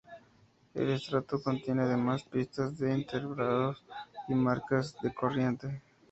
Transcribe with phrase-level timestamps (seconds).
[0.73, 3.85] El estrato contiene además pistas de invertebrados
[4.29, 5.79] y marcas de corriente.